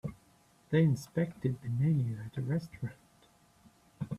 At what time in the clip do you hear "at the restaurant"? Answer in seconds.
2.25-2.95